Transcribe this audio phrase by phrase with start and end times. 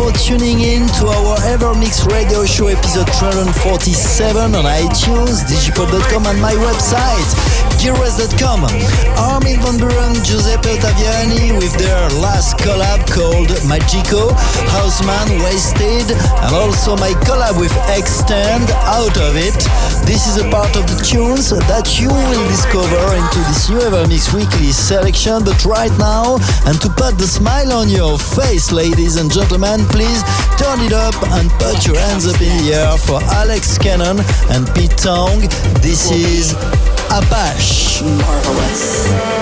[0.00, 6.54] for tuning in to our Evermix radio show episode 347 on iTunes, digipod.com and my
[6.54, 7.30] website,
[7.80, 8.64] gileverest.com.
[9.16, 14.34] Armin van Buuren, Giuseppe Ottaviani with their last collab called Magico,
[14.68, 16.10] Houseman Wasted,
[16.44, 19.56] and also my collab with Extend, Out of It.
[20.04, 24.04] This is a part of the tunes that you will discover into this new ever
[24.04, 25.42] Evermix Weekly selection.
[25.44, 26.36] But right now,
[26.66, 30.20] and to put the smile on your face, ladies and gentlemen, please
[30.60, 34.20] turn it up and put your hands up in the air for Alex Cannon
[34.52, 35.40] and Pete Tong.
[35.80, 36.52] This is
[37.12, 38.04] Apache.
[38.04, 39.39] Marvelous.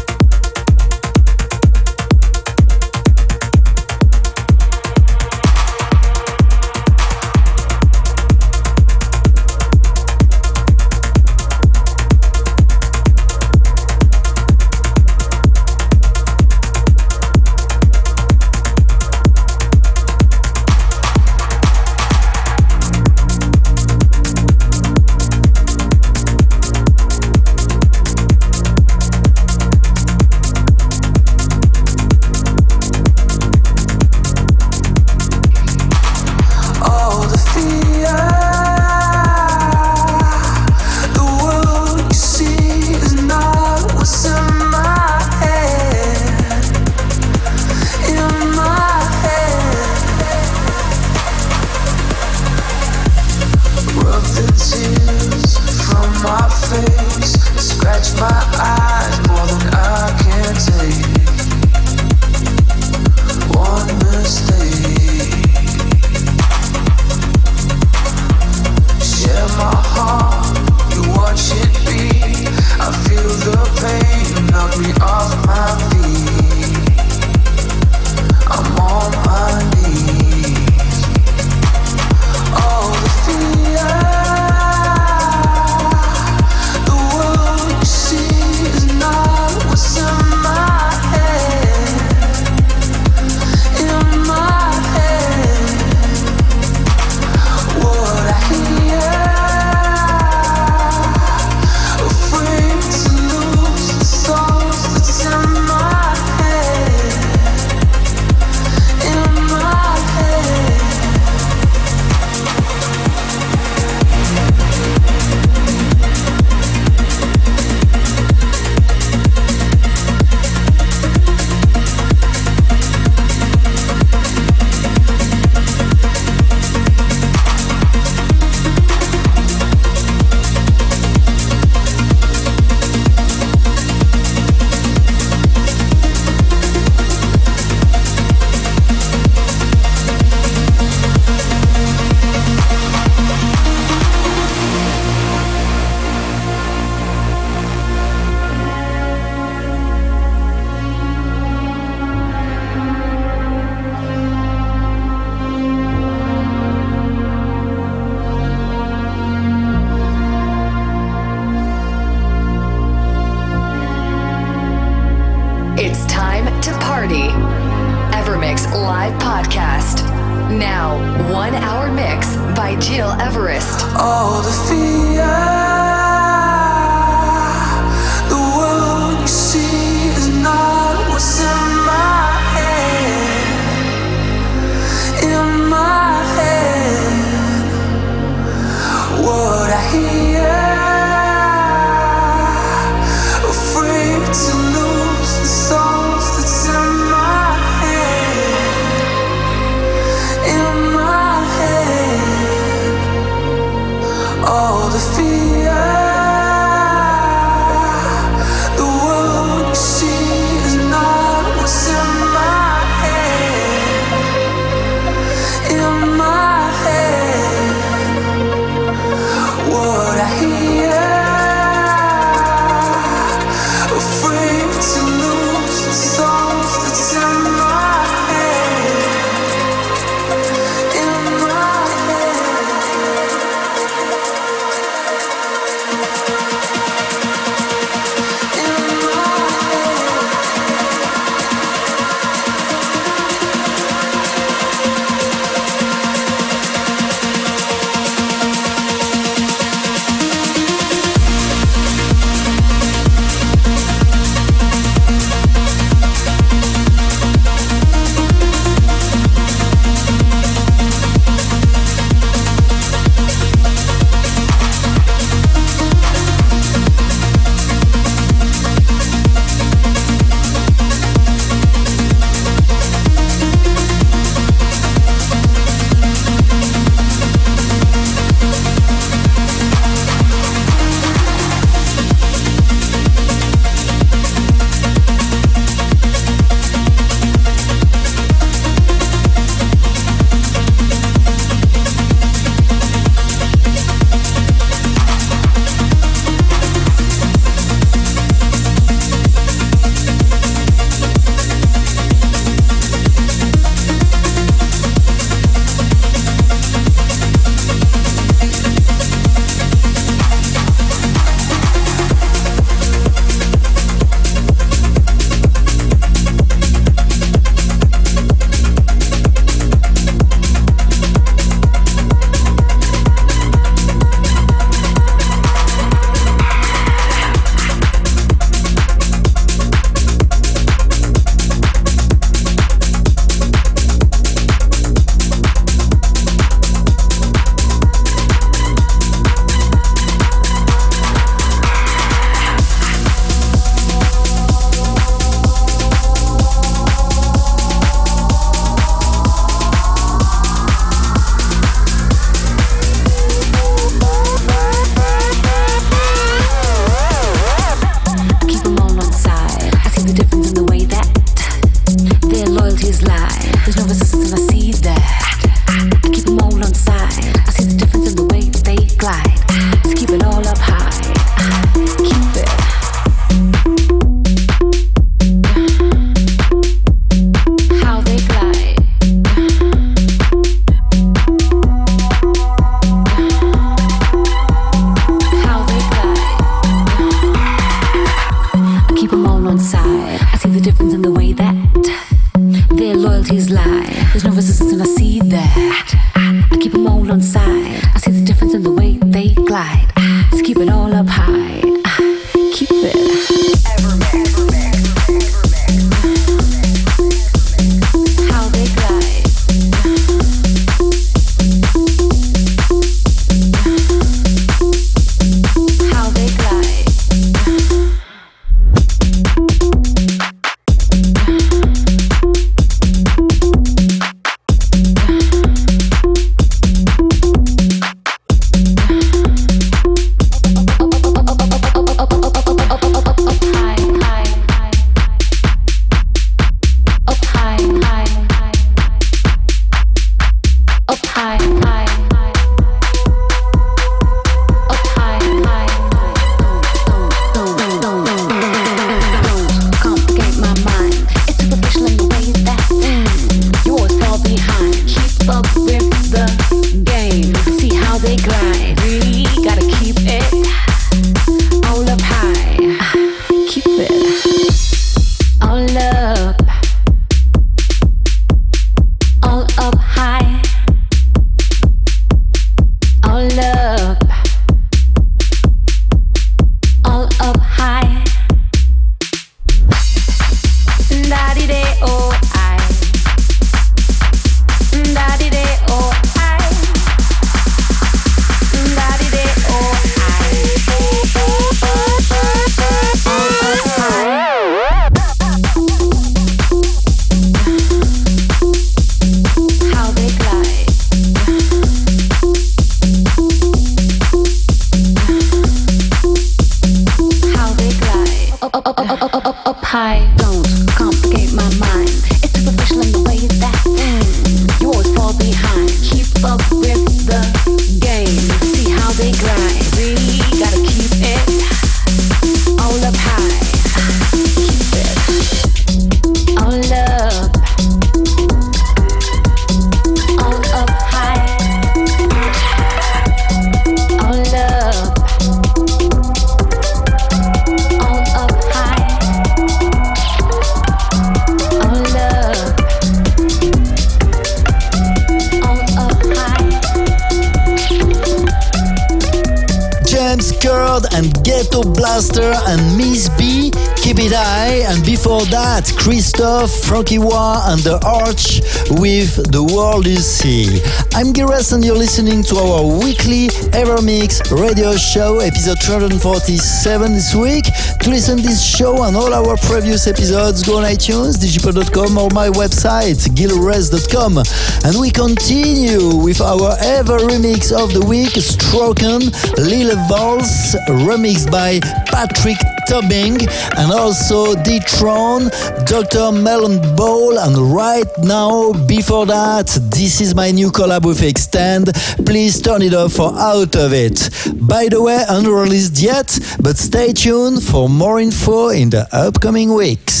[556.21, 558.45] Christophe, Frankie Wah, and The Arch
[558.79, 560.61] with The World You See.
[560.93, 567.45] I'm Gires and you're listening to our weekly Evermix radio show, episode 347 this week.
[567.81, 572.09] To listen to this show and all our previous episodes, go on iTunes, digipod.com or
[572.13, 574.21] my website, gileverest.com.
[574.61, 579.09] And we continue with our ever remix of the week, Stroken,
[579.41, 580.53] Lille Vals,
[580.85, 582.37] remixed by Patrick
[582.71, 585.29] Tubbing, and also D-Tron,
[585.65, 586.13] Dr.
[586.13, 591.73] Melon Ball, and right now, before that, this is my new collab with Extend.
[592.05, 594.09] Please turn it off for Out of It.
[594.39, 600.00] By the way, unreleased yet, but stay tuned for more info in the upcoming weeks.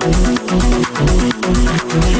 [0.00, 0.50] Thank
[2.14, 2.19] you.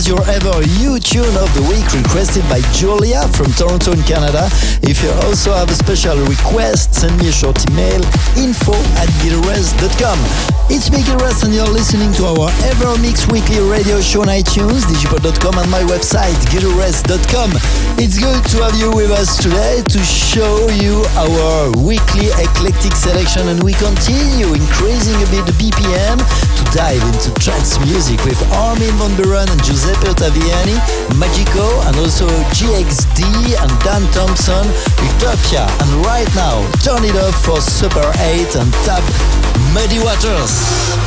[0.00, 4.48] Was your ever you tune of the week requested by Julia from Toronto in Canada.
[4.82, 8.00] If you also have a special request, send me a short email
[8.34, 10.59] info at gileverest.com.
[10.70, 15.58] It's me, Rest, and you're listening to our Evermix weekly radio show on iTunes, digipod.com,
[15.58, 17.50] and my website, gileverest.com.
[17.98, 23.50] It's good to have you with us today to show you our weekly eclectic selection,
[23.50, 28.94] and we continue increasing a bit the BPM to dive into trance music with Armin
[28.94, 30.78] van Buuren and Giuseppe Ottaviani,
[31.18, 33.26] Magico, and also GXD
[33.58, 34.70] and Dan Thompson,
[35.02, 35.66] Utopia.
[35.82, 39.02] And right now, turn it up for Super 8 and Tab
[39.72, 40.99] Muddy Waters.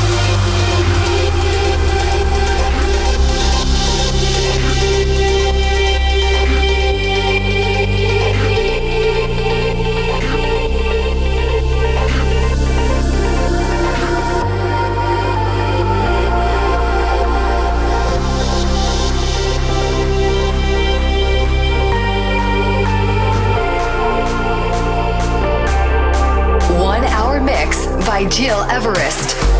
[28.13, 29.52] By Gil Everest.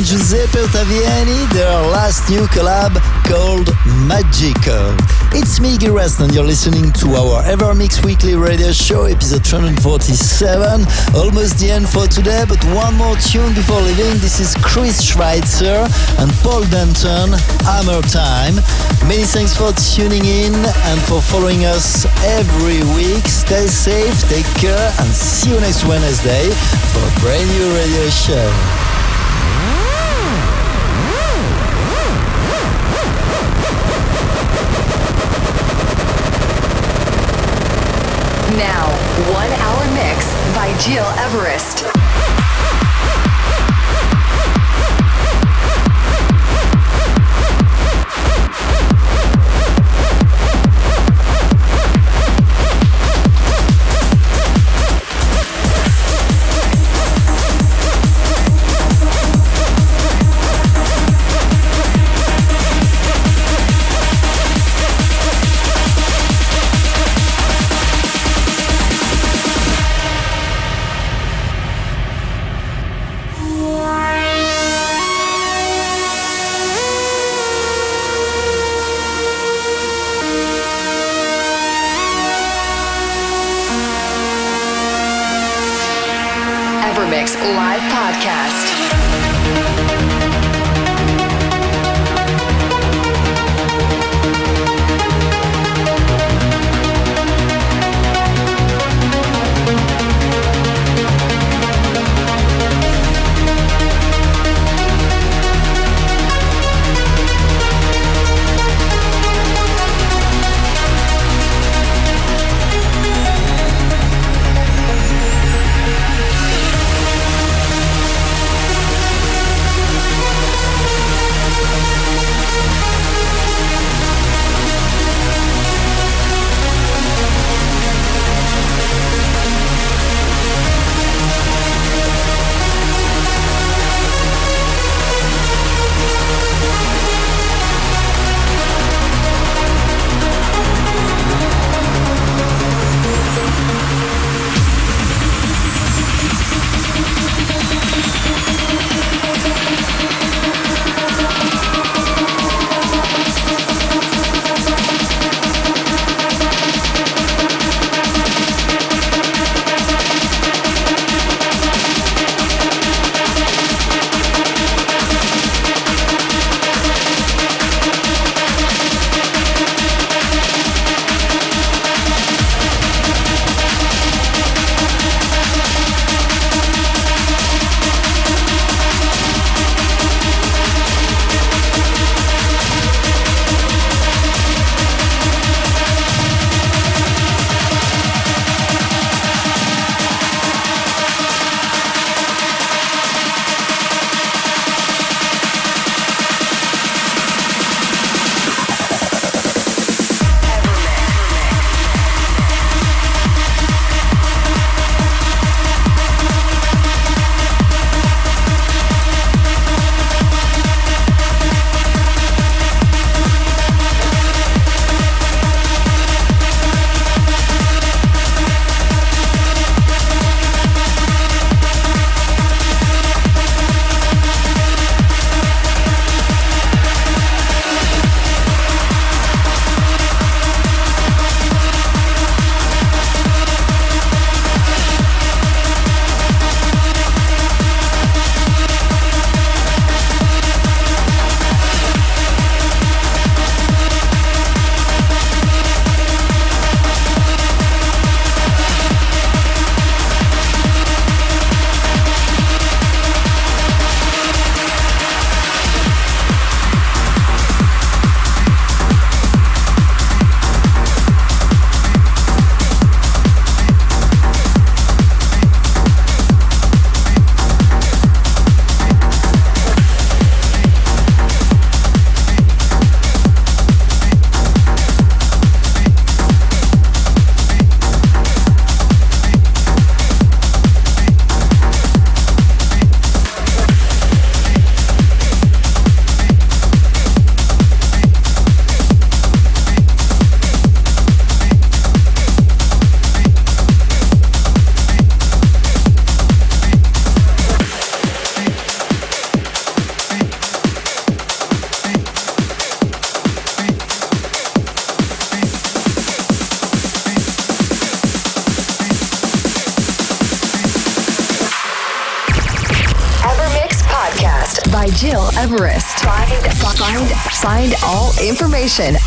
[0.00, 2.96] And Giuseppe Ottaviani, their last new collab
[3.28, 3.68] called
[4.08, 4.96] Magico.
[5.36, 10.86] It's me, Everest, and you're listening to our Ever Mix Weekly Radio Show, episode 347.
[11.14, 14.16] Almost the end for today, but one more tune before leaving.
[14.24, 15.84] This is Chris Schweizer
[16.16, 17.36] and Paul Denton,
[17.68, 18.56] Hammer Time.
[19.04, 20.54] Many thanks for tuning in
[20.88, 23.28] and for following us every week.
[23.28, 26.48] Stay safe, take care, and see you next Wednesday
[26.88, 28.79] for a brand new radio show.
[38.56, 38.88] Now,
[39.32, 41.99] one hour mix by Gil Everest.